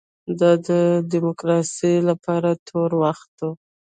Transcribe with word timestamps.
دا 0.39 0.51
د 0.67 0.69
ډیموکراسۍ 1.11 1.95
لپاره 2.09 2.49
تور 2.67 2.89
وخت 3.03 3.33
و. 3.45 3.49